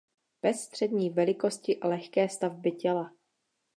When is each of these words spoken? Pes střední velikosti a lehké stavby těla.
Pes 0.41 0.61
střední 0.61 1.09
velikosti 1.09 1.79
a 1.79 1.87
lehké 1.87 2.29
stavby 2.29 2.71
těla. 2.71 3.13